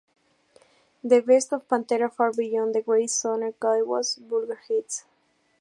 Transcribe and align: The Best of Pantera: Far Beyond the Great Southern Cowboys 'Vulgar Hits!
The 1.03 1.21
Best 1.21 1.53
of 1.53 1.67
Pantera: 1.67 2.11
Far 2.11 2.33
Beyond 2.33 2.73
the 2.73 2.81
Great 2.81 3.11
Southern 3.11 3.53
Cowboys 3.53 4.15
'Vulgar 4.15 4.59
Hits! 4.67 5.03